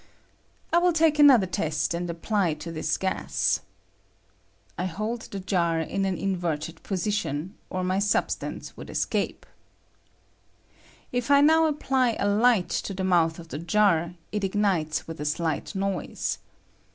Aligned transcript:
I 0.73 0.79
will 0.79 0.93
take 0.93 1.19
an 1.19 1.29
other 1.29 1.45
test 1.45 1.93
and 1.93 2.09
apply 2.09 2.55
to 2.55 2.71
this 2.71 2.97
gas. 2.97 3.61
(I 4.75 4.85
hold 4.85 5.19
the 5.21 5.37
A 5.37 5.37
62 5.37 5.37
PBODUCT 5.37 5.37
OF 5.37 5.45
DECOMPOSITION 5.45 5.75
OF 5.77 5.89
STEAM. 5.91 5.93
jar 5.93 5.93
in 5.93 6.05
aa 6.07 6.23
inverted 6.39 6.81
position, 6.83 7.55
or 7.69 7.83
my 7.83 7.99
substance 7.99 8.75
.would 8.75 8.89
escape.) 8.89 9.45
If 11.11 11.29
I 11.29 11.41
now 11.41 11.67
apply 11.67 12.13
a 12.19 12.27
light 12.27 12.69
to 12.69 12.95
the 12.95 13.03
I 13.03 13.13
mouth 13.13 13.37
of 13.37 13.49
the 13.49 13.59
jar, 13.59 14.15
it 14.31 14.43
ignites 14.43 15.07
with 15.07 15.19
a 15.21 15.23
shght 15.23 15.75
noise. 15.75 16.39